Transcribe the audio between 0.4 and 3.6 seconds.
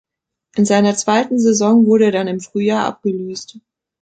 In seiner zweiten Saison wurde er dann im Frühjahr abgelöst.